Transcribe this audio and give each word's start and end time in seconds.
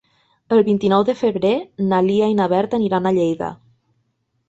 El 0.55 0.63
vint-i-nou 0.69 1.05
de 1.09 1.15
febrer 1.19 1.53
na 1.93 2.01
Lia 2.09 2.33
i 2.35 2.37
na 2.43 2.51
Berta 2.57 2.83
aniran 2.83 3.07
a 3.07 3.17
Lleida. 3.21 3.55